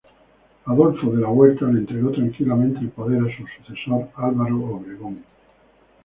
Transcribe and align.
Adolfo 0.65 1.11
de 1.11 1.19
la 1.21 1.27
Huerta 1.29 1.67
le 1.67 1.81
entregó 1.81 2.09
tranquilamente 2.09 2.79
el 2.79 2.89
poder 2.89 3.19
a 3.21 3.37
su 3.37 3.45
sucesor, 3.63 4.09
Álvaro 4.15 4.55
Obregón. 4.77 5.23